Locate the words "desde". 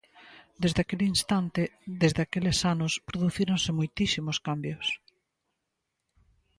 0.63-0.79, 2.01-2.21